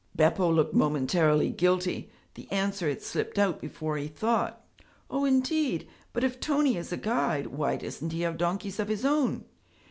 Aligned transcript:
Beppo 0.17 0.49
looked 0.51 0.73
momentarily 0.73 1.51
guilty; 1.51 2.09
the 2.33 2.51
answer 2.51 2.89
had 2.89 3.03
slipped 3.03 3.37
out 3.37 3.61
before 3.61 3.97
he 3.97 4.07
thought. 4.07 4.65
'Oh, 5.11 5.25
indeed! 5.25 5.87
But 6.11 6.23
if 6.23 6.39
Tony 6.39 6.75
is 6.75 6.91
a 6.91 6.97
guide 6.97 7.45
why 7.45 7.75
doesn't 7.75 8.11
he 8.11 8.21
have 8.21 8.39
donkeys 8.39 8.79
of 8.79 8.87
his 8.87 9.05
own?' 9.05 9.45